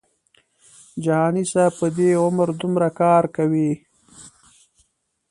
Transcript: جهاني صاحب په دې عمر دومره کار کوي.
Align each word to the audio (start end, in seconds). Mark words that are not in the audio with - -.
جهاني 1.03 1.43
صاحب 1.51 1.73
په 1.79 1.87
دې 1.97 2.09
عمر 2.23 2.47
دومره 2.61 2.87
کار 3.01 3.23
کوي. 3.35 3.71